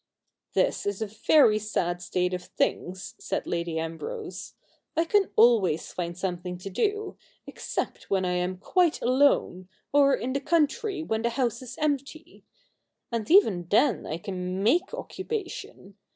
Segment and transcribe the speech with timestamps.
[0.55, 4.67] 'This is a very sad state of things,' said Lady Ambrose;^
[4.99, 10.33] I can always find something to do, except when I am quite alone, or in
[10.33, 12.43] the country when the house is empty.
[13.11, 15.97] And even then I can make occupation.